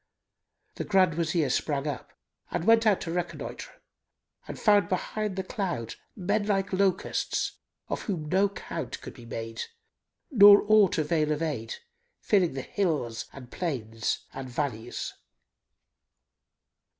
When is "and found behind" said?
4.47-5.35